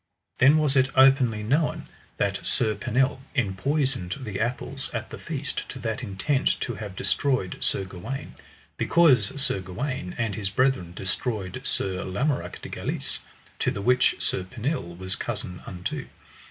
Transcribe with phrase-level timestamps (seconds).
[0.39, 5.77] Then was it openly known that Sir Pinel enpoisoned the apples at the feast to
[5.77, 8.33] that intent to have destroyed Sir Gawaine,
[8.77, 13.19] because Sir Gawaine and his brethren destroyed Sir Lamorak de Galis,
[13.59, 16.07] to the which Sir Pinel was cousin unto.